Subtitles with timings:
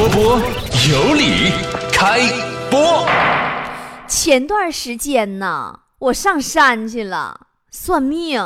[0.00, 0.40] 波波
[0.90, 1.52] 有理，
[1.92, 2.20] 开
[2.70, 3.06] 播。
[4.08, 7.38] 前段时间呢，我上山去了
[7.70, 8.42] 算命。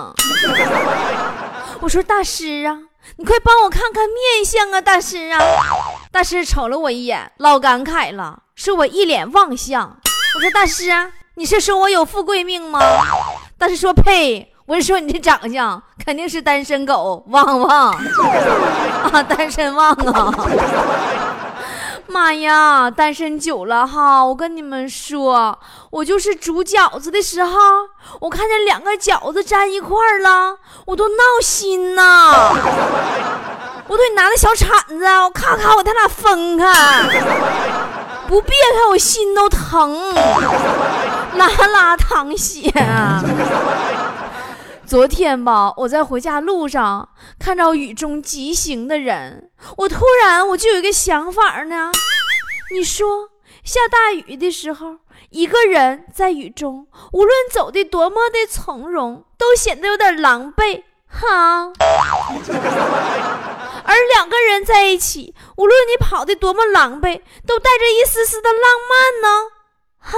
[1.79, 2.77] 我说大师啊，
[3.19, 5.39] 你快帮我看看面相啊，大师啊！
[6.11, 9.97] 大师瞅了我一眼，老感慨了，说我一脸旺相。
[10.35, 12.81] 我说大师啊，你是说我有富贵命吗？
[13.57, 14.51] 大师说呸。
[14.67, 17.93] 我是说你这长相肯定是单身狗，旺旺
[19.13, 20.35] 啊，单身旺啊！
[22.07, 25.59] 妈呀，单身久了哈，我跟你们说，
[25.91, 27.59] 我就是煮饺子的时候，
[28.21, 32.53] 我看见两个饺子粘一块了，我都闹心呐！
[33.89, 36.67] 我得拿那小铲子，我咔咔，我他俩分开，
[38.29, 40.15] 不别开我心都疼，
[41.35, 42.71] 拉拉淌血。
[44.95, 51.91] 昨天吧，我在回家路上看到雨中疾行的人，我突然我就有一个想法呢。
[52.73, 53.31] 你说
[53.65, 54.99] 下大雨的时候，
[55.31, 61.73] 一个人在雨中，无论走的多么的从容，都显得有点狼狈，哈。
[63.83, 69.51] 而两个人在一起，无论你跑的多么狼狈，都带着一丝丝的浪漫呢，
[69.99, 70.17] 哈。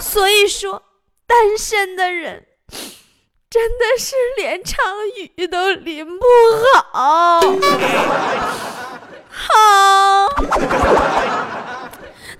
[0.00, 0.82] 所以说。
[1.28, 2.46] 单身的人
[3.50, 4.82] 真的是连场
[5.36, 6.24] 雨都淋不
[6.82, 7.40] 好。
[9.30, 10.28] 好，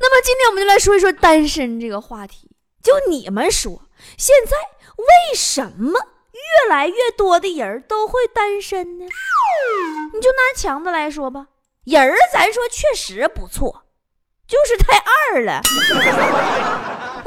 [0.01, 2.51] 那么今天我们就来说一说单身这个话题。
[2.83, 3.83] 就你们说，
[4.17, 4.57] 现在
[4.97, 6.01] 为什么
[6.33, 9.05] 越来越多的人都会单身呢？
[10.15, 11.49] 你就拿强子来说吧，
[11.85, 13.85] 人儿咱说确实不错，
[14.47, 15.61] 就是太二了。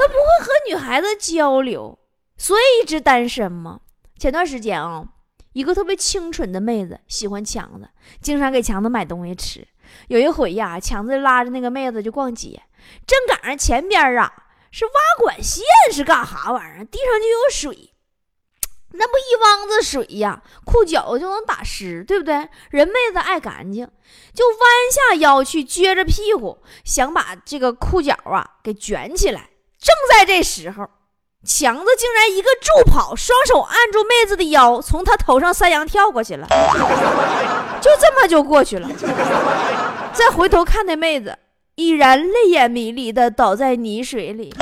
[0.02, 1.96] 他不会和女孩子交流，
[2.36, 3.78] 所以一直单身吗？
[4.18, 5.04] 前段时间啊，
[5.52, 7.88] 一个特别清纯的妹子喜欢强子，
[8.20, 9.64] 经常给强子买东西吃。
[10.08, 12.60] 有一回呀，强子拉着那个妹子就逛街，
[13.06, 14.32] 正赶上前边啊
[14.72, 17.94] 是挖管线是干啥玩意儿，地上就有水，
[18.90, 22.48] 那不一汪子水呀，裤脚就能打湿，对不对？
[22.70, 23.88] 人妹子爱干净，
[24.34, 24.58] 就弯
[24.90, 29.50] 下腰去撅着屁股，想把这个裤脚啊给卷起来。
[29.82, 30.88] 正在这时候，
[31.44, 36.46] 强子竟然一个助跑，双手按住妹子的腰，从她头上三羊跳过去了，
[37.82, 38.88] 就这么就过去了。
[40.12, 41.36] 再回头看那妹子，
[41.74, 44.54] 依然泪眼迷离的倒在泥水里，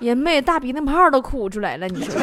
[0.00, 1.86] 人妹大鼻涕泡都哭出来了。
[1.86, 2.20] 你说，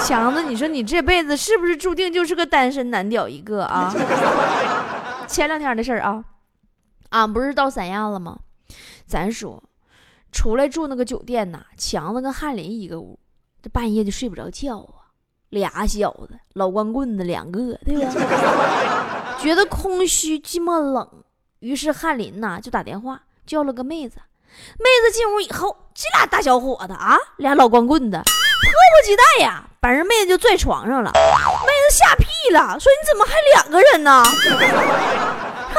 [0.00, 3.94] 强子，你说你这辈子是不是注定就是个单身男屌一个啊？
[5.28, 6.24] 前两天的事儿啊，
[7.10, 8.38] 俺不是到三亚了吗？
[9.06, 9.62] 咱说。
[10.32, 13.18] 出来住那个酒店呐，强子跟翰林一个屋，
[13.62, 15.10] 这半夜就睡不着觉啊。
[15.50, 18.12] 俩小子，老光棍子两个，对吧？
[19.40, 21.08] 觉得空虚寂寞冷，
[21.58, 24.20] 于是翰林呐就打电话叫了个妹子。
[24.78, 31.10] 妹子进屋以后，这俩大小伙子啊，俩老光棍子，迫不及待呀，把人妹子就拽床上了。
[31.12, 34.22] 妹子吓屁了，说你怎么还两个人呢？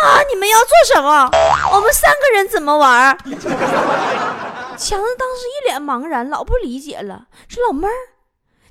[0.04, 1.30] 啊，你们要做什么？
[1.74, 3.18] 我们三个人怎么玩？
[4.78, 7.94] 强子当时一脸茫然，老不理解了，说：“老妹儿，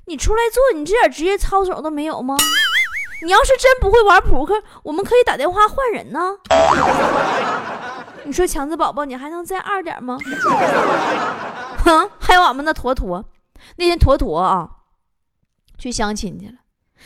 [0.05, 2.35] 你出来做，你这点职业操守都没有吗？
[3.23, 6.37] 你要是真不会玩扑克，我们可以打电话换人呢。
[8.25, 10.17] 你说强子宝宝，你还能再二点吗？
[11.85, 13.23] 哼，还有俺们那坨坨，
[13.77, 14.69] 那天坨坨啊，
[15.77, 16.53] 去相亲去了。”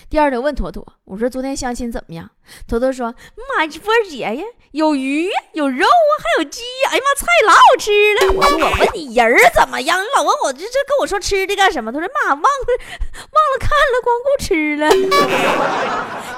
[0.10, 2.30] 第二天问坨坨：“我说昨天相亲怎么样？”
[2.68, 3.14] 坨坨说
[3.58, 6.92] ：“妈呀，波儿姐呀，有鱼，有肉啊，还有鸡呀。
[6.92, 10.00] 哎呀妈，菜老好吃了。”我说：“我问你人儿怎么样？
[10.02, 14.90] 你老问我这这跟我说吃的干什么？”他说：“妈，忘了忘了看了，光顾吃了。”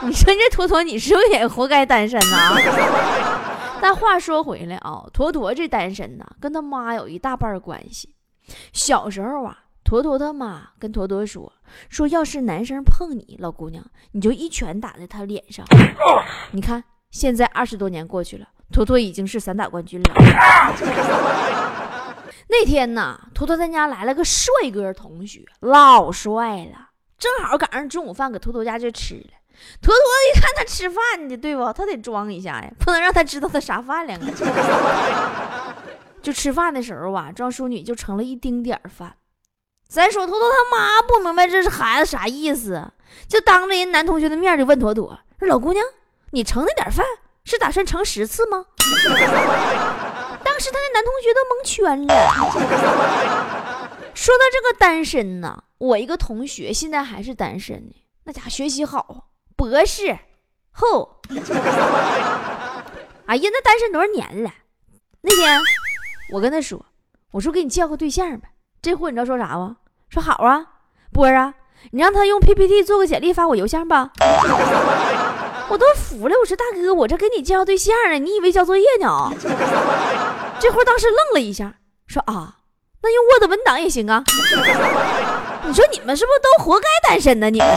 [0.08, 2.56] 你说这坨坨，你是不是也活该单身呐？
[3.82, 8.14] 但话说回来啊，坨坨这单身呢，跟他妈有一大半关系。
[8.72, 9.58] 小时候啊。
[9.88, 11.54] 坨坨他妈跟坨坨说
[11.88, 13.82] ：“说要是男生碰你，老姑娘，
[14.12, 15.66] 你就一拳打在他脸上。
[16.52, 20.14] 你看，现在二十多年过去了，坨坨已经是散打冠军了。
[22.50, 29.30] 那天呢，坨坨他家来了个帅哥同学，老帅了，正好赶上中午饭，搁坨坨家就吃了。
[29.82, 31.64] 坨坨一看他吃饭呢，对不？
[31.72, 34.28] 他得装一下呀，不能让他知道他啥饭量啊。
[36.22, 39.16] 就吃饭的时候啊，装淑女就盛了一丁点儿饭。”
[39.90, 42.92] 咱说，坨坨他妈不明白这是孩子啥意思，
[43.28, 45.84] 就当着人男同学的面就问妥妥说：“老姑娘，
[46.32, 47.06] 你盛那点饭
[47.46, 48.66] 是打算盛十次吗？”
[50.44, 52.14] 当时他那男同学都蒙圈了。
[54.14, 57.96] 说到这个单身呢，我一个同学现在还是单身呢，
[58.26, 60.18] 那家伙学习好，博士
[60.72, 61.22] 后。
[63.26, 64.52] 哎呀，那单身多少年了？
[65.22, 65.62] 那天
[66.34, 66.86] 我跟他说，
[67.32, 68.50] 我说给你介绍个对象呗。
[68.88, 69.76] 这货你知道说啥不？
[70.08, 70.66] 说好啊，
[71.12, 71.54] 波儿啊，
[71.92, 74.12] 你让他用 PPT 做个简历发我邮箱吧。
[75.68, 79.30] 我都服了，我说大哥，我这给你介绍对象呢，你以为交作业呢？
[80.58, 81.74] 这货当时愣了一下，
[82.08, 82.56] 说啊，
[83.02, 84.24] 那用 Word 文档也行啊。
[85.66, 87.50] 你说你们是不是都活该单身呢？
[87.50, 87.68] 你们？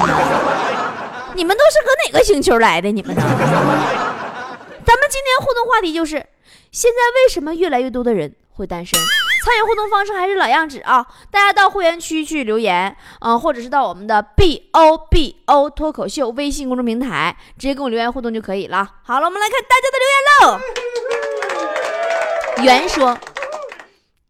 [1.35, 2.93] 你们都是搁哪个星球来的？
[2.93, 3.21] 你们呢？
[3.21, 6.25] 咱们今天互动话题就是：
[6.71, 8.97] 现在为什么越来越多的人会单身？
[9.43, 11.07] 参与互动方式还是老样子啊！
[11.31, 18.97] 大家到会员区去留言啊，或者是到我们的 B O B O 脱口秀微信公众平台直接跟我留言互动就可以了。
[19.03, 20.23] 好了，我们来看大家的留言
[22.59, 22.65] 喽。
[22.65, 23.19] 袁说：“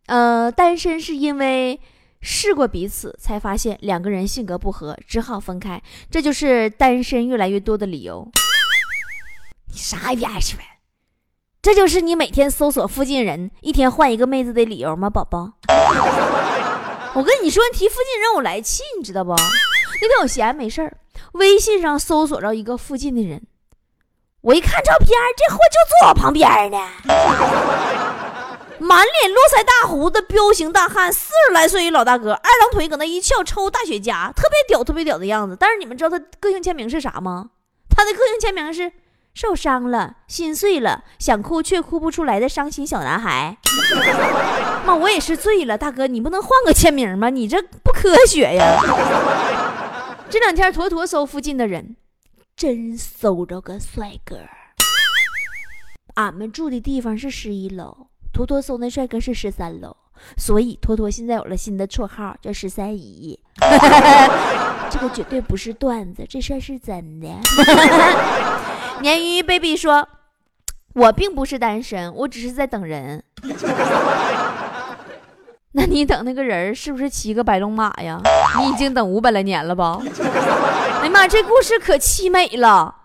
[0.07, 1.81] 呃，单身是因为
[2.21, 8.31] 试过彼此，才发现两个人性格不合，只好分开，这就是单身越来越多的理由。”
[9.73, 10.59] 你啥也别说。
[11.63, 15.53] 这就是你每天搜索附近人，一天换一个妹子的理由吗，宝宝？
[17.13, 19.33] 我跟你说，你提附近人我来气，你知道不？
[19.33, 20.97] 那天我闲没事儿，
[21.33, 23.43] 微信上搜索着一个附近的人，
[24.41, 26.79] 我一看照片，这货就坐我旁边呢，
[28.79, 35.55] 满脸络腮大胡子，彪形大汉，四十来岁一老大哥，二郎腿搁那一翘，抽大雪茄，特别屌，特别屌的样子。
[35.61, 37.51] 但是你们知道他个性签名是啥吗？
[37.91, 38.91] 他的个性签名是。
[39.33, 43.57] 受伤了，心碎了，想哭却哭不出来的伤心小男孩。
[44.85, 47.31] 妈，我也是醉了，大哥，你不能换个签名吗？
[47.31, 48.81] 你这不科学呀！
[50.29, 51.97] 这两天坨坨搜附近的人，
[52.57, 54.39] 真搜着个帅哥。
[56.15, 59.97] 俺们住的地方是十一楼，坨坨搜那帅哥是十三楼，
[60.37, 63.39] 所以坨坨现在有了新的绰号，叫十三姨。
[64.91, 67.29] 这个绝对不是段子，这事儿是真的。
[69.03, 70.07] 鲶鱼 baby 说
[70.95, 73.23] ：“我并不是单身，我只是在等人。
[75.73, 78.21] 那你等那个人是不是骑个白龙马呀？
[78.59, 80.01] 你已经等五百来年了吧？
[81.01, 82.97] 哎呀妈，这故事可凄美了。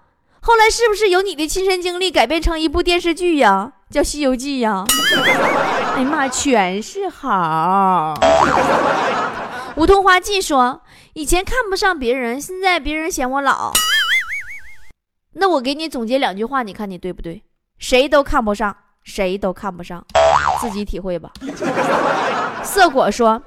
[0.42, 3.71] 后来是不是由你的亲身经历改编成一部电视剧呀？
[3.89, 4.83] 叫《西游记》呀？
[5.95, 8.13] 哎呀妈，全是好。
[9.77, 10.81] 梧桐花季说：
[11.13, 13.71] 以前看不上别人，现在别人嫌我老。”
[15.38, 17.44] 那我给你总结两句话，你看你对不对？
[17.78, 18.74] 谁都看不上，
[19.04, 20.02] 谁都看不上，
[20.62, 21.30] 自己体会吧。
[22.64, 23.42] 色果说，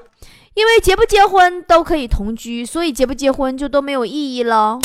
[0.53, 4.79] 因为结不结婚都可以同居，所以结不结婚就都没有意义了。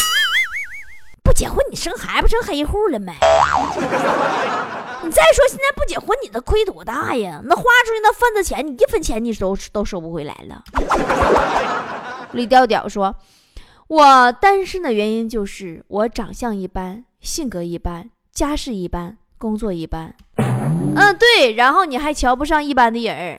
[1.22, 3.12] 不结婚你生孩子不成黑户了没？
[5.04, 7.42] 你再说现在不结婚你的亏多大呀？
[7.44, 10.64] 那花出去那份子钱，你一分钱你都都收不回来了。
[12.32, 13.14] 李调调说。
[13.88, 20.16] 我单身的原因就是我长相一般，性格一般，家世一般，工作一般。
[20.96, 23.38] 嗯，对，然后你还瞧不上一般的人儿。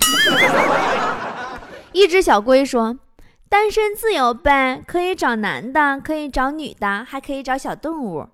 [1.93, 2.99] 一只小龟说
[3.49, 8.27] ：“单身自由呗，可以找男的，可以找女的，还可以找小动物。”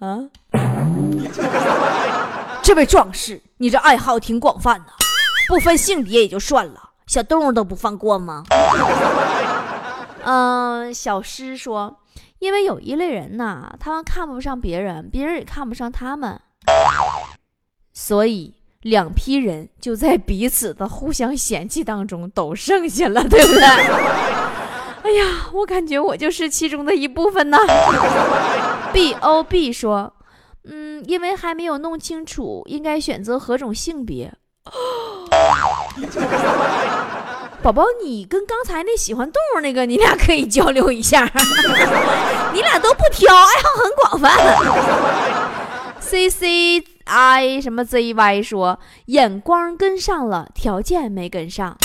[0.00, 0.28] 啊，
[2.62, 4.86] 这位壮士，你这爱好挺广泛呐，
[5.48, 8.42] 不分性别也就算了，小动物都不放过吗？
[10.28, 12.00] 嗯，小诗说，
[12.40, 16.40] 因为有一类人呐，他们看不上别人，别人也看不上他们，
[17.92, 23.62] 所以两批人就在彼此的互相嫌弃当中都剩下了，对不对？
[25.06, 27.56] 哎呀，我感觉我就是其中的一部分呢。
[28.92, 30.12] B O B 说，
[30.64, 34.34] 嗯，因为还没有弄清楚应该选择何种性别。
[37.66, 41.28] 宝宝，你跟刚才那喜欢动物那个，你俩可以交流一下。
[42.54, 45.98] 你俩都不挑，爱好很广泛。
[45.98, 51.76] C C I 什么 Z Y 说，眼光跟上了，条件没跟上。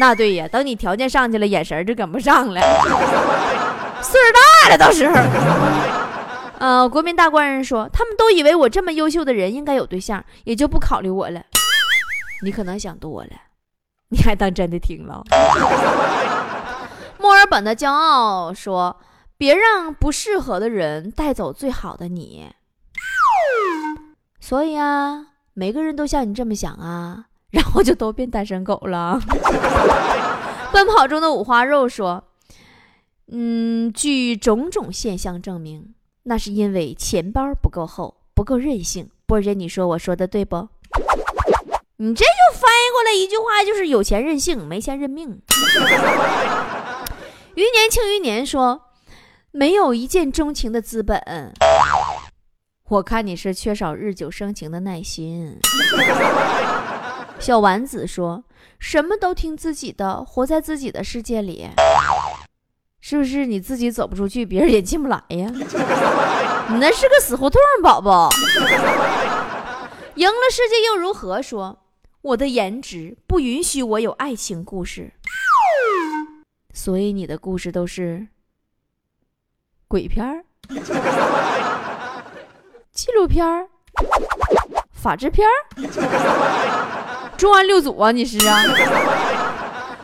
[0.00, 2.60] 那对呀，等你条件上去了，眼神就跟不上了。
[4.02, 4.26] 岁数
[4.64, 5.14] 大了，到时候。
[6.58, 11.42] 呃，国民大官人说，他们都以为我这么优秀的人应该有对象，也就不考虑我了。
[12.44, 13.30] 你可能想多了。
[14.12, 15.24] 你还当真的听了？
[17.18, 19.00] 墨尔本的骄傲说
[19.38, 22.50] ：“别让不适合的人带走最好的你。”
[24.38, 29.18] 所以啊，每个人都像你这么想啊，然后就都变单身狗了。
[30.72, 32.24] 奔跑中的五花肉说
[33.32, 40.68] ：“嗯，据种种现象证明，那是因为钱包不够厚，不够任性。”波姐，你说我说的对不？
[42.04, 45.40] 你这就翻译过来一句话，就是有钱任性，没钱认命。
[47.54, 48.88] 余年庆余年说，
[49.52, 51.54] 没有一见钟情的资本。
[52.88, 55.60] 我看你是缺少日久生情的耐心。
[57.38, 58.42] 小丸子说
[58.80, 61.70] ：“什么都听自己的，活在自己的世界里，
[63.00, 65.48] 是不是你自己走不出去，别人也进不来呀？
[66.68, 68.28] 你那是个死胡同，宝宝。
[70.16, 71.40] 赢了世界又如何？
[71.40, 71.78] 说
[72.22, 75.12] 我的颜值不允许我有爱情故事，
[76.72, 78.28] 所以你的故事都是
[79.88, 80.44] 鬼片儿、
[82.92, 83.68] 纪录片儿、
[84.92, 85.50] 法制片儿。”
[87.36, 88.62] 重案六组啊，你是啊？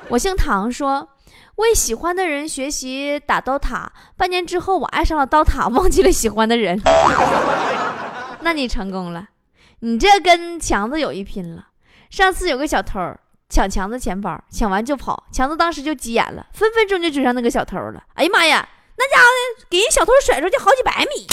[0.09, 1.11] 我姓唐，说
[1.55, 6.83] 为喜欢的人学习打刀塔，半年之后我爱上了刀塔，忘记了喜欢的人。
[8.43, 9.29] 那你成功了，
[9.79, 11.68] 你这跟强子有一拼了。
[12.11, 12.99] 上次有个小偷
[13.49, 18.03] 抢强子钱包，抢完就跑，强子当时就急眼了，分分钟就追上那个小偷了。
[18.15, 19.25] 哎呀妈呀，那家伙
[19.71, 21.27] 给人小偷甩出去好几百米，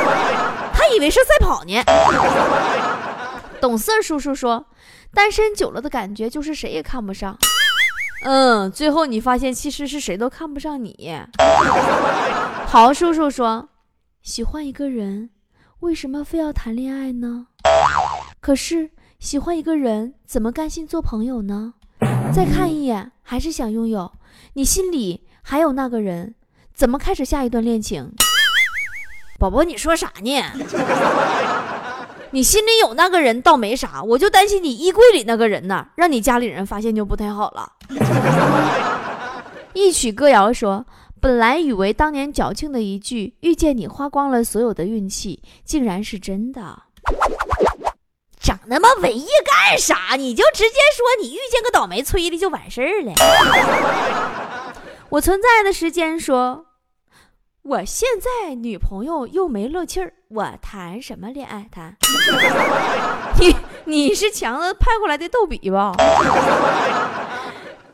[0.74, 1.82] 他以为是赛跑呢。
[3.60, 4.66] 懂事叔叔说。
[5.14, 7.38] 单身久了的感觉就是谁也看不上，
[8.22, 11.18] 嗯，最后你发现其实是谁都看不上你。
[12.68, 13.70] 好叔叔说，
[14.20, 15.30] 喜欢一个人，
[15.80, 17.46] 为什么非要谈恋爱呢？
[18.40, 21.74] 可是喜欢一个人，怎么甘心做朋友呢？
[22.32, 24.12] 再看一眼还是想拥有，
[24.52, 26.34] 你心里还有那个人，
[26.74, 28.12] 怎么开始下一段恋情？
[29.38, 30.42] 宝宝，你说啥呢？
[32.30, 37.72] 你心里有那个人倒没啥，我就担心你衣柜里那个人呢，让你家里人发现就不太好了。
[39.72, 40.86] 一曲歌谣说
[41.20, 46.82] ：“本来以为当年矫情的一句‘遇见你花光了所有的运气’，竟然是真的。”
[48.46, 50.14] 整那么文艺干啥？
[50.16, 53.12] 你就直接说你遇见个倒霉催的就完事儿了。
[55.08, 56.66] 我存在的时间说。
[57.62, 61.96] 我现在女朋友又没乐气儿，我谈什么恋爱谈？
[63.40, 65.92] 你你是强子派过来的逗比吧？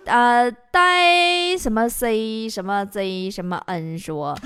[0.04, 4.38] 呃，呆什么 C 什么 Z 什么 N 说，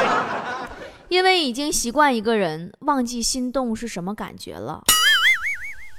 [1.08, 4.82] 因为已经习惯一个人，忘记心动是什么感觉了。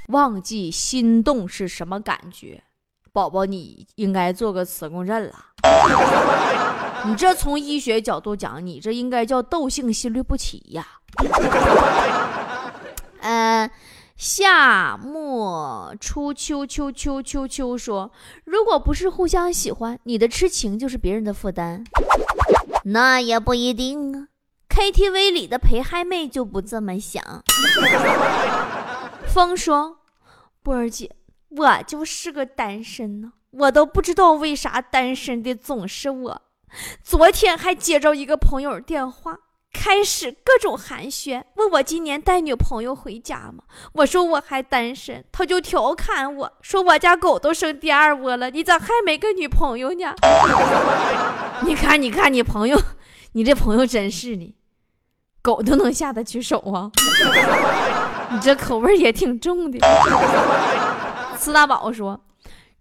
[0.07, 2.63] 忘记心动是什么感觉？
[3.11, 5.33] 宝宝，你应该做个磁共振了。
[7.07, 10.85] 你这从医学角度讲，你这应该叫窦性心律不齐呀。
[13.21, 13.69] 嗯，
[14.17, 18.11] 夏末初秋秋秋秋秋说，
[18.43, 21.83] 如果不是互相喜欢，你的痴情就是别人的负担。
[22.83, 24.27] 那也不一定啊
[24.69, 27.23] ，KTV 里的陪嗨妹就不这么想。
[29.35, 29.97] 风说，
[30.63, 31.13] 波儿姐，
[31.49, 36.41] 我就是个单身呢，我都不知道为啥单身的总是我。
[37.03, 39.37] 昨天还接着一个朋友电话，
[39.73, 43.65] 开始各种寒暄，问我今年带女朋友回家吗？
[43.95, 50.15] 我说我还单身，他就调侃我说我家狗都生第二窝了，你咋还没个女朋友呢？
[51.67, 52.81] 你看，你看，你朋友，
[53.33, 54.55] 你这朋友真是的，
[55.45, 56.89] 狗都能下得去手啊！
[58.31, 59.77] 你这口味也挺重的。
[61.37, 62.19] 四大宝说，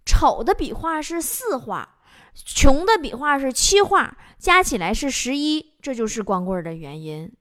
[0.03, 1.87] 丑的笔画是四画。
[2.33, 7.31] 穷的笔画是七画，加起来是十一，这就是光棍的原因。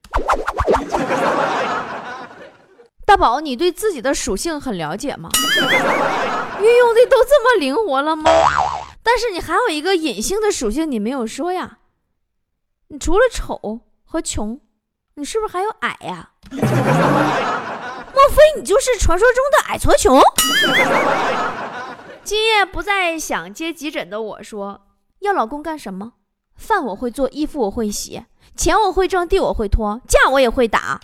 [3.07, 5.31] 大宝，你对自己的属性很了解吗？
[6.61, 8.31] 运用的都这么灵活了吗？
[9.02, 11.78] 但是你还有一个隐性的属性，你没有说呀。
[12.88, 14.61] 你除了丑和穷，
[15.16, 16.30] 你是不是还有矮呀？
[16.50, 16.61] 莫
[18.30, 20.21] 非你就是传说中的矮矬穷？
[22.25, 24.80] 今夜不再想接急诊的我说
[25.21, 26.14] ：“要老公干什么？
[26.56, 28.25] 饭我会做，衣服我会洗，
[28.56, 30.99] 钱我会挣，地我会拖，架我也会打，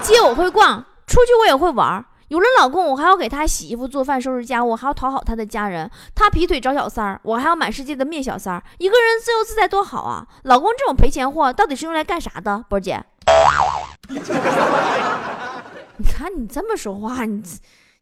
[0.00, 2.04] 街我会逛，出去我也会玩。
[2.34, 5.88] 有了老公，我还要给他洗衣服、做饭、收拾家务，还要讨好他的家人。
[6.16, 8.60] 他劈腿找小三儿，我还要满世界的灭小三儿。
[8.78, 10.26] 一个人自由自在多好啊！
[10.42, 12.64] 老公这种赔钱货，到底是用来干啥的？
[12.68, 13.00] 波姐，
[14.10, 17.40] 你看你这么说话，你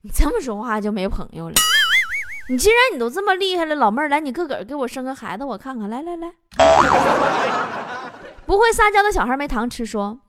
[0.01, 1.55] 你这么说话就没朋友了。”
[2.49, 5.91] 你既然你都这么厉害了，老妹儿，来，你个个给我生个孩子，我看看。
[5.91, 6.33] 来来来，
[8.47, 9.85] 不会撒娇的小孩没糖吃。
[9.85, 10.21] 说，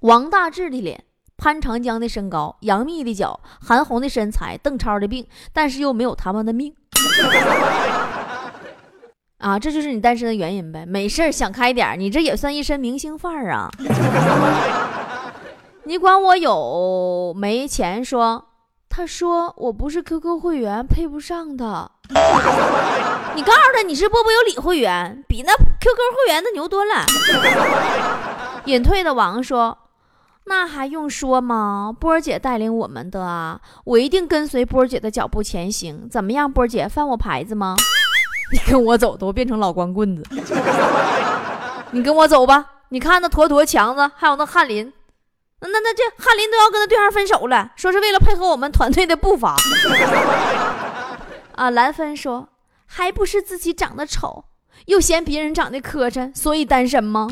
[0.00, 1.04] 王大治的脸，
[1.38, 6.74] 潘长江的身高，杨幂的脚，韩红的身材，邓超的病，但是又没有他们的命。
[9.38, 10.84] 啊，这就是你单身的原因呗？
[10.84, 13.70] 没事，想开点，你这也算一身明星范儿啊。
[15.84, 18.46] 你管我有没钱说？
[18.90, 21.88] 他说：“我不是 QQ 会员，配不上的。
[23.36, 27.06] 你告诉他你是波波有理会员，比那 QQ 会员的牛多了。”
[28.66, 29.78] 隐退的王说
[30.48, 31.94] ：“那还用说吗？
[32.00, 36.08] 波儿姐带领我们的，我一定跟随波儿姐的脚步前行。
[36.10, 37.76] 怎么样，波儿姐翻我牌子吗？
[38.50, 40.24] 你跟我走，都变成老光棍子。
[41.92, 42.64] 你跟我走吧。
[42.88, 44.90] 你看那坨坨强子，还有那翰林，
[45.60, 49.54] 那那那这翰林都要跟他对象分手了，说是为了配合我们团队的步伐。
[51.56, 52.48] 啊，兰芬说，
[52.86, 54.44] 还不是自己长得丑，
[54.86, 57.28] 又嫌别人长得磕碜，所以单身吗？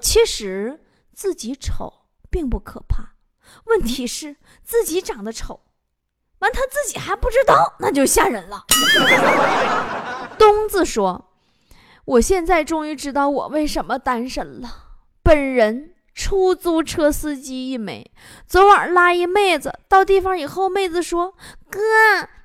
[0.00, 0.80] 其实。
[1.16, 1.90] 自己丑
[2.30, 3.14] 并不可怕，
[3.64, 5.60] 问题是自己长得丑，
[6.40, 8.66] 完他自己还不知道，那就吓人了。
[10.38, 11.30] 东子说
[12.04, 14.68] ：“我现在终于知道我为什么单身了。
[15.22, 18.12] 本人出租车司机一枚，
[18.46, 21.32] 昨晚拉一妹子到地方以后，妹子说
[21.70, 21.80] ：‘哥，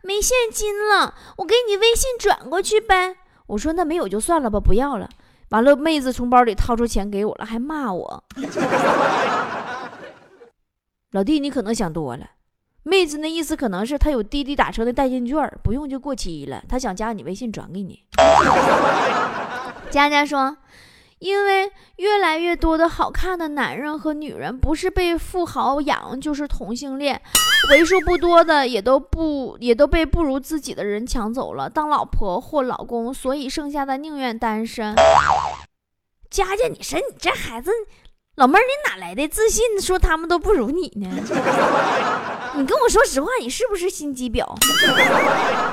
[0.01, 5.09] 没现金了，我给你微信转过去呗。’我说：‘那没有就算了吧，不要了。’”
[5.51, 8.24] 完了，妹子从包里掏出钱给我了，还骂我。
[11.12, 12.25] 老弟，你可能想多了。
[12.84, 16.63] 妹子那意思可能是她有滴滴打车的代金券，不用就过期了。
[16.67, 18.03] 她想加你微信转给你。
[19.91, 20.58] 佳佳说。
[21.20, 27.22] 因为越来越多的好看的男人和女人，不是被富豪养，就是同性恋，
[27.70, 34.96] 为数不多的也都不也都被不如自己的人抢走了，当老婆或老公，所以剩下的宁愿单身。
[36.30, 37.72] 佳佳，你说你这孩子，
[38.36, 41.10] 老妹儿，你哪来的自信，说他们都不如你呢？
[42.56, 44.46] 你跟我说实话，你是不是心机婊？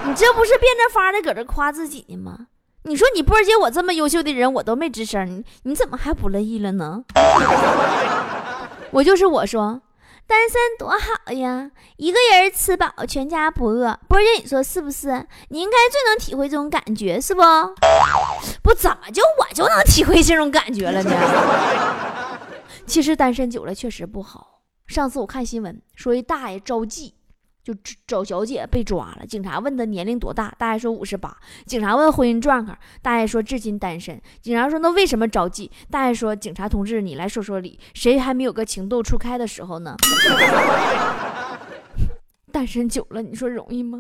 [0.07, 2.47] 你这不是变着法的搁这夸自己呢吗？
[2.85, 7.05] 你说你波儿姐，我这么优秀的人，我都没吱声，你你怎么还不乐意了呢？
[8.91, 9.81] 我就是我说，
[10.29, 13.99] 单身多好呀，一个人吃饱，全家不饿。
[14.07, 15.27] 波姐，你说是不是？
[15.49, 17.41] 你应该最能体会这种感觉，是不？
[18.63, 21.11] 不，怎么就我就能体会这种感觉了呢？
[22.87, 24.61] 其实单身久了确实不好。
[24.87, 27.15] 上次我看新闻说一大爷招妓。
[27.69, 27.75] 就
[28.07, 31.37] 找小姐被抓了，警察问他年龄多大，大爷说五十八。
[31.67, 34.19] 警察问婚姻状况，大爷说至今单身。
[34.41, 35.71] 警察说那为什么着急？
[35.91, 39.95] 大爷说警察同志，你来说说理，谁还没有个情窦初开的时候呢？
[42.51, 43.99] 单身久了，你说容易吗？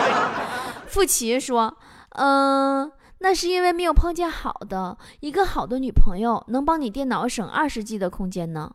[0.88, 1.76] 付琪说，
[2.16, 8.72] 嗯，那是因为没有碰见好的，一个好的女朋友能帮你电脑省二十 G 的空间呢。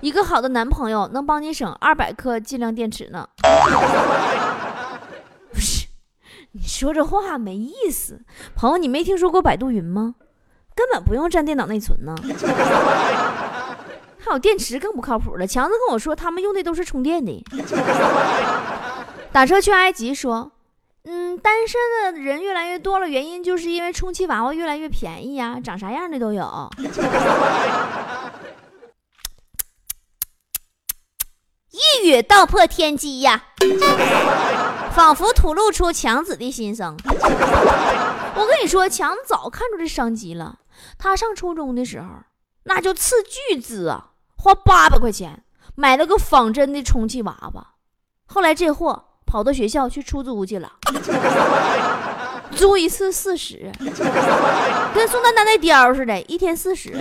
[0.00, 3.28] 一个好的男朋友能帮你省二百克计量电池呢。
[5.52, 5.86] 不是，
[6.52, 8.20] 你说这话没意思。
[8.54, 10.14] 朋友，你没听说过百度云吗？
[10.74, 12.14] 根本不用占电脑内存呢。
[14.18, 15.46] 还有电池更不靠谱了。
[15.46, 17.44] 强子跟我说，他们用的都是充电的。
[19.32, 20.52] 打车去埃及说，
[21.04, 21.80] 嗯，单身
[22.14, 26.70] 的人越来越多了，原因就是因为充气娃娃越来越便宜呀，长啥样的都有。
[31.80, 33.42] 一语道破天机呀，
[34.92, 36.94] 仿佛吐露出强子的心声。
[38.34, 40.58] 我跟你说，强子早看出这商机了。
[40.98, 42.08] 他上初中的时候，
[42.64, 45.42] 那就斥巨资啊，花八百块钱
[45.74, 47.66] 买了个仿真的充气娃娃。
[48.26, 50.72] 后来这货跑到学校去出租去了，
[52.54, 53.72] 租一次四十，
[54.94, 56.92] 跟宋丹丹那貂似的，一天四十。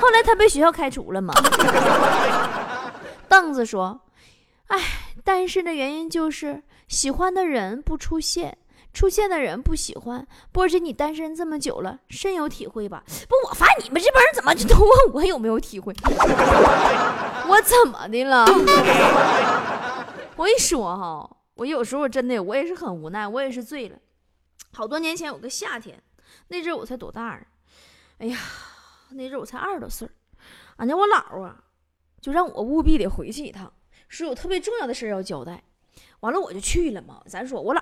[0.00, 1.32] 后来他被学校开除了嘛。
[3.28, 4.00] 凳子说
[4.68, 4.78] ：“哎，
[5.24, 8.58] 单身的原因就是喜欢的人不出现，
[8.92, 10.26] 出现的人不喜欢。
[10.50, 13.04] 波姐，你单身这么久了，深有体会吧？
[13.28, 15.94] 不，我发现你们这帮人怎么就都 问我有没有体会？
[17.48, 18.44] 我怎么的了？
[20.36, 23.96] 我跟你说哈，我有时候真的，我也是很无奈，我也是醉了。
[24.72, 26.02] 好多年前有个夏天，
[26.48, 27.40] 那阵我才多大啊？
[28.18, 28.38] 哎呀，
[29.10, 30.08] 那阵我才二十多岁
[30.76, 31.56] 俺家我姥啊。”
[32.20, 33.72] 就让我务必得回去一趟，
[34.08, 35.62] 说有特别重要的事要交代。
[36.20, 37.22] 完了我就去了嘛。
[37.26, 37.80] 咱说我姥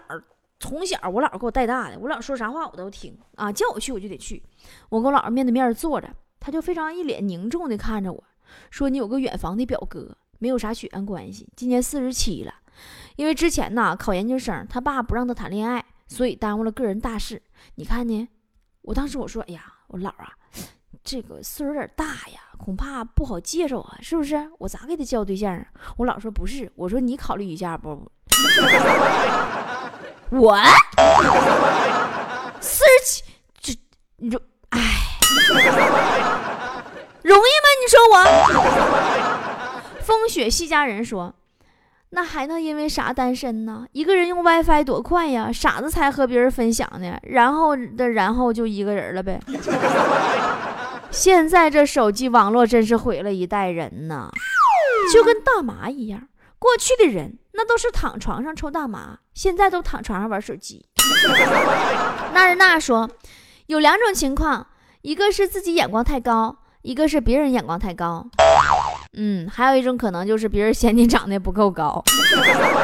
[0.58, 4.42] 从小我姥给我带大的，我姥说啥话我都听啊，叫我去我就得去。
[4.88, 6.08] 我跟我姥面对面坐着，
[6.40, 8.24] 他就非常一脸凝重的看着我
[8.70, 12.54] 说：“你有个远房的表哥，没有啥血缘关系，今年四十七了。
[13.16, 17.42] 因为之前呢考研究生，他爸不让他谈恋爱，所以耽误了个人大事。
[17.74, 18.28] 你看呢？
[18.82, 20.32] 我当时我说：哎呀，我姥啊。”
[21.04, 24.50] 这个岁数有点大呀，恐怕不好介绍啊，是不是？
[24.58, 25.64] 我咋给他介绍对象啊？
[25.98, 28.10] 我老说不是，我说你考虑一下不？
[30.30, 30.58] 我
[32.60, 33.22] 四十七，
[33.60, 33.72] 这
[34.16, 34.40] 你说，
[34.70, 34.80] 哎，
[37.22, 37.68] 容易吗？
[37.80, 38.14] 你说我？
[40.02, 41.32] 风雪系家人说，
[42.10, 43.86] 那还能因为啥单身呢？
[43.92, 47.16] 一个人用 WiFi 多快呀，傻子才和别人分享呢。
[47.22, 49.40] 然后的然后就一个人了呗。
[51.16, 54.30] 现在这手机网络真是毁了一代人呐，
[55.14, 56.28] 就跟大麻一样。
[56.58, 60.84] 过去的人那都是躺床上抽大麻，现在都躺床上玩手机。
[62.34, 63.08] 那日娜说，
[63.66, 64.66] 有两种情况，
[65.00, 68.26] 一个是自己眼光太高，一个是别人眼光太高。
[69.16, 72.04] 嗯，还有一种可能就是别人嫌你长得不够高。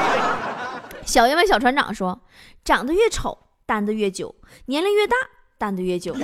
[1.05, 2.19] 小爷们小船长说，
[2.65, 5.15] 长得越丑单的越久，年龄越大
[5.59, 6.17] 单的越久。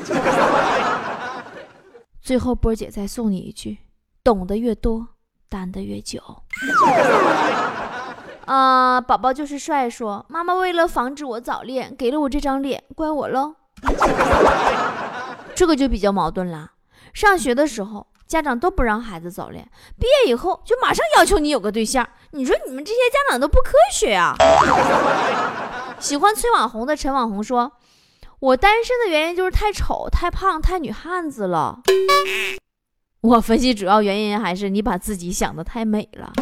[2.28, 3.78] 最后波姐再送你一句，
[4.22, 5.08] 懂得越多。
[5.48, 6.20] 担得越久，
[8.44, 9.88] 啊， 宝宝就是帅。
[9.88, 13.54] 说妈妈为了防止我早恋，给了我这张脸，怪我喽。
[15.56, 16.72] 这个就比较矛盾啦。
[17.14, 19.64] 上学的时候，家长都不让孩子早恋；
[19.98, 22.06] 毕业以后，就马上要求你有个对象。
[22.32, 24.34] 你说你们这些家长都不科学啊！
[25.98, 27.72] 喜欢催网红的陈网红说
[28.40, 31.80] ：“我单身的原因就是太丑、太胖、太女汉子了。”
[33.20, 36.32] 我分析主要原因还是你把自己想的太美了。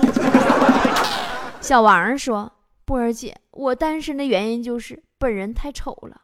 [1.61, 2.53] 小王说
[2.85, 6.21] ：“波儿姐，我单身的原因就是本人太丑了，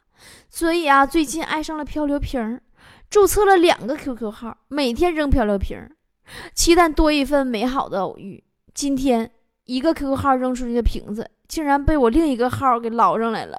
[0.50, 2.61] 所以啊，最近爱上了漂流瓶，
[3.08, 5.78] 注册了两个 QQ 号，每天扔漂流瓶，
[6.54, 8.44] 期待多一份美好的偶遇。
[8.74, 9.30] 今天
[9.64, 13.58] 一个 QQ 号扔出去的瓶子，竟然被我另一个号给捞上来了。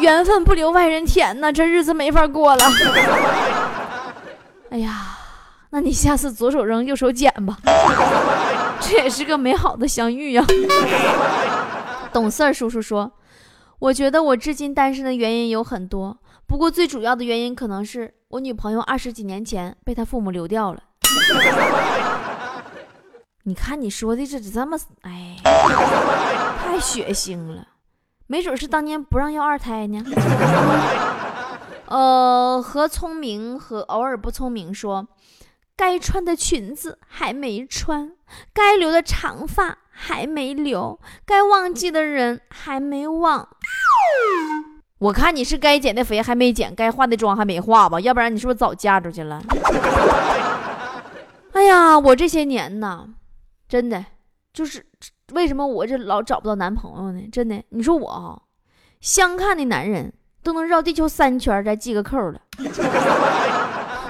[0.00, 2.64] 缘分不留外人田呐，这日子没法过了。
[4.70, 5.18] 哎呀！”
[5.70, 7.58] 那你下次左手扔，右手捡吧，
[8.80, 10.44] 这也是个美好的相遇呀。
[12.12, 13.10] 懂事儿叔叔说
[13.80, 20.80] ：“我觉得我至今单身的原因有很多，不过最主要的原因可能是我女朋友二十几年前被他父母流掉了。
[23.42, 27.66] ”你看你说的这这么哎，太血腥了，
[28.26, 30.04] 没准是当年不让要二胎呢。
[31.86, 35.06] 呃，和聪明和偶尔不聪明说。
[35.76, 38.12] 该穿的裙子还没穿，
[38.52, 43.48] 该留的长发还没留，该忘记的人还没忘。
[44.98, 47.98] 我看你是该减的肥还没减，该化的妆还没化吧？
[47.98, 49.42] 要不然你是不是早嫁出去了？
[51.54, 53.08] 哎呀，我这些年呐，
[53.68, 54.04] 真的
[54.54, 54.86] 就是
[55.32, 57.20] 为什么我这老找不到男朋友呢？
[57.30, 58.40] 真的，你说我啊，
[59.00, 60.12] 相看的男人
[60.42, 62.40] 都能绕地球三圈再系个扣了。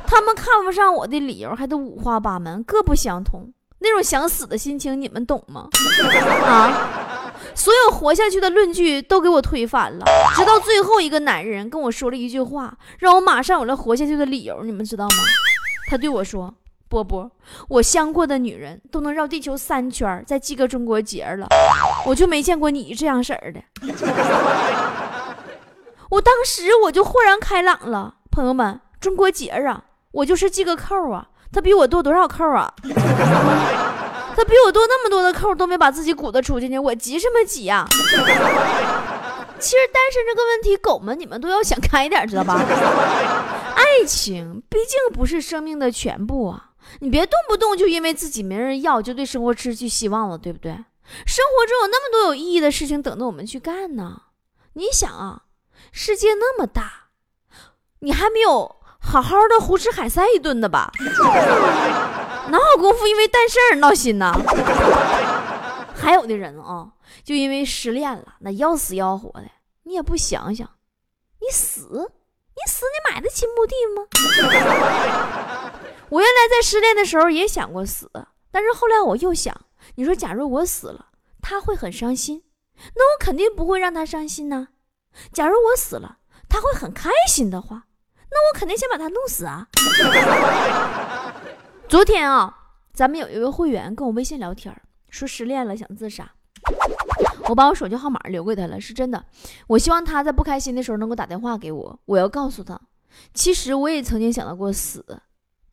[0.07, 3.53] 他们看不上我的理由还都五花八门，各不相同。
[3.79, 5.69] 那种想死的心情，你们懂吗？
[6.47, 7.33] 啊！
[7.55, 10.05] 所有活下去的论据都给我推翻了，
[10.37, 14.63] 直到最后一个男人跟我说了一句话，让我马上有了活下去的理由。
[14.65, 15.17] 你们知道吗？
[15.89, 16.55] 他对我说
[16.95, 17.29] ：“波波，
[17.69, 21.49] 我相过的女人都能绕地球三圈再系个中国结了，
[22.07, 23.61] 我就没见过你这样式儿的。”
[26.11, 29.83] 我当时我就豁然开朗了，朋友们，中国结啊！
[30.13, 32.73] 我就是系个扣啊，他比我多多少扣啊？
[34.37, 37.85] 他比我多那么多的扣，都没把自己鼓捣出去呢，我急什么急呀？
[39.59, 42.63] 其实单身这个问题，狗们你们都要想开点，知道吧？
[43.75, 46.71] 爱情毕竟不是生命的全部啊，
[47.01, 50.73] 你别动不动就因为自己没人要，就对生活失去希望了，对不对？
[51.27, 54.23] 生活中有那么多有意义的事情等着我们去干呢。
[54.75, 55.43] 你想啊，
[55.93, 57.09] 世界那么大，
[58.01, 58.77] 你还没有。
[59.07, 60.91] 好好的胡吃海塞一顿的吧，
[62.49, 64.33] 哪有功夫因为单身而闹心呢？
[65.95, 66.89] 还有的人啊，
[67.23, 69.45] 就因为失恋了，那要死要活的，
[69.83, 70.67] 你也不想想，
[71.39, 74.07] 你死，你死，你买得起墓地吗？
[76.15, 78.09] 我原来在失恋的时候也想过死，
[78.53, 79.53] 但是后来我又想，
[79.97, 81.07] 你说假如我死了，
[81.43, 82.45] 他会很伤心，
[82.95, 84.69] 那我肯定不会让他伤心呢。
[85.33, 87.87] 假如我死了，他会很开心的话。
[88.31, 89.67] 那我肯定先把他弄死啊！
[91.89, 92.59] 昨天啊，
[92.93, 94.73] 咱们有一位会员跟我微信聊天，
[95.11, 96.31] 说失恋了想自杀，
[97.49, 99.25] 我把我手机号码留给他了，是真的。
[99.67, 102.81] 我希望他在不开心的时候能够打电话给我，我要告诉他，
[103.33, 105.05] 其实我也曾经想到过死，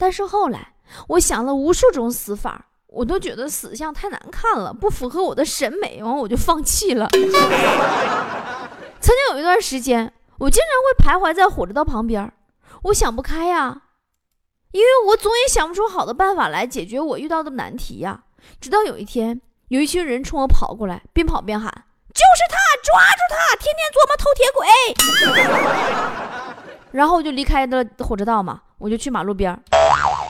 [0.02, 0.74] 但是后来
[1.10, 7.08] 我想了无数种死法，我都觉得死相太难看了，不符合我的审美，完我就放弃了。
[9.00, 12.34] 曾经有一段时间，我经常会徘徊在火车道旁边。
[12.86, 13.84] 我想不开呀，
[14.72, 18.24] 因为我总也想不出好的办法来解决我遇到的难题呀。
[18.60, 21.72] 直到有一天，有一群人冲我跑过来，边跑边喊
[22.12, 23.56] ：“就是他，抓住他！
[23.58, 24.66] 天天琢磨偷铁轨。
[26.92, 29.60] ”然后我就离开了火车道嘛，我就去马路边儿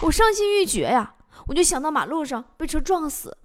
[0.01, 1.13] 我伤心欲绝呀，
[1.47, 3.37] 我就想到马路上被车撞死。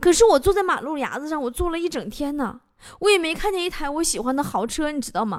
[0.00, 2.60] 可是我坐在马路牙子上，我坐了一整天呢。
[3.00, 5.36] 我也没看见一台我喜欢的豪车，你知道吗？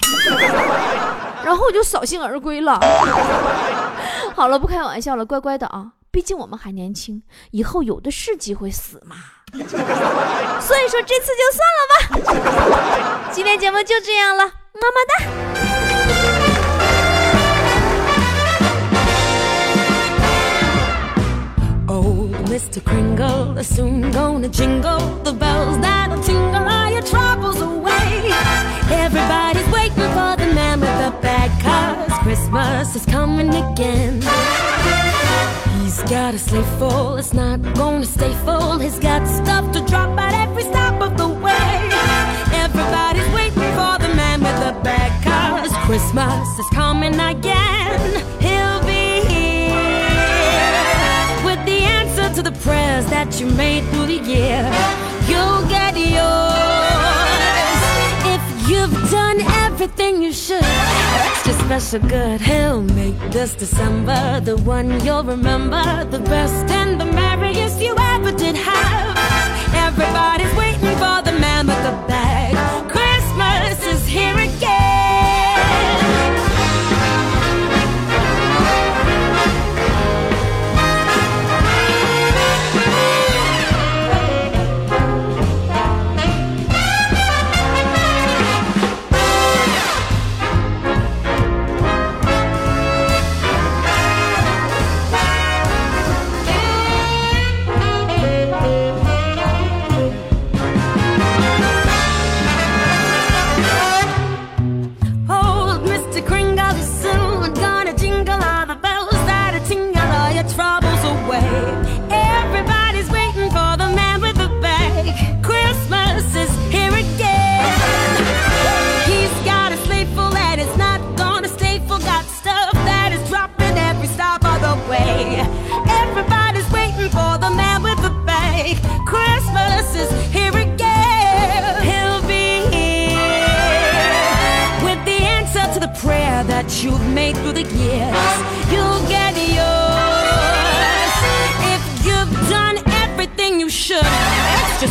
[1.43, 2.77] 然后我就扫兴而归了。
[4.36, 9.15] 好了，不开玩笑了，乖乖的啊，毕竟我们还年轻，以后有的是机会死嘛。
[9.53, 13.32] 所以说这次就算了吧。
[13.32, 14.53] 今天节目就这样了，么么
[15.08, 15.79] 哒。
[22.60, 22.84] Mr.
[22.84, 28.34] Kringle is soon gonna jingle the bells that'll tingle all your troubles away.
[28.91, 34.15] Everybody's waiting for the man with the bag, cause Christmas is coming again.
[35.80, 38.78] He's got a sleigh full, it's not gonna stay full.
[38.78, 41.72] He's got stuff to drop at every stop of the way.
[42.52, 48.38] Everybody's waiting for the man with the bag, cause Christmas is coming again.
[52.39, 54.62] To the prayers that you made through the year.
[55.28, 57.80] You'll get yours
[58.34, 60.63] if you've done everything you should.
[60.63, 62.39] Extra special good.
[62.39, 68.32] He'll make this December the one you'll remember, the best and the merriest you ever
[68.32, 69.17] did have.
[69.88, 72.68] Everybody's waiting for the man with the bag.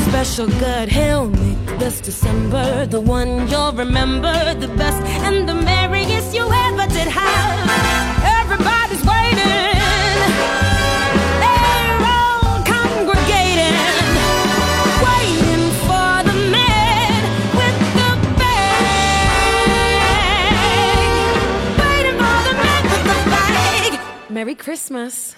[0.09, 0.89] Special good.
[0.89, 6.87] He'll make this December the one you'll remember, the best and the merriest you ever
[6.97, 7.69] did have.
[8.41, 9.77] Everybody's waiting.
[11.43, 13.77] They're all congregating,
[15.07, 17.21] waiting for the man
[17.59, 19.79] with the bag.
[21.85, 23.91] Waiting for the man with the bag.
[24.31, 25.35] Merry Christmas.